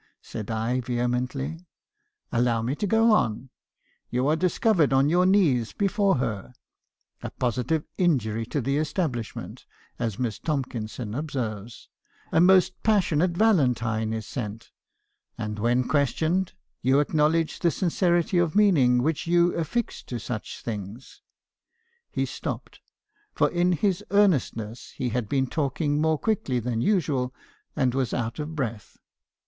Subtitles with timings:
[0.23, 1.67] said I, vehemently."
[2.31, 3.51] 'Allow me to go on.
[4.09, 6.55] You are discovered on your knees before her,—
[7.21, 9.67] a positive injury to the establishment,
[9.99, 11.87] as Miss Tomkinson observes;
[12.31, 14.71] a most passionate valentine is sent;
[15.37, 21.21] and when questioned, you acknowledge the sincerity of meaning which you affix to such things,'—
[22.09, 22.79] he stopped,
[23.33, 27.35] for in his earnest ness he had been talking more quickly than usual,
[27.75, 28.97] and was out of breath.